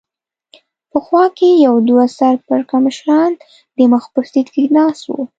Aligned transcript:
په 0.91 0.97
خوا 1.05 1.25
کې 1.37 1.49
یې 1.63 1.69
دوه 1.89 2.05
سر 2.17 2.33
پړکمشران 2.47 3.31
د 3.77 3.79
مخ 3.91 4.03
په 4.13 4.21
سېټ 4.31 4.47
کې 4.53 4.63
ناست 4.77 5.03
و. 5.09 5.13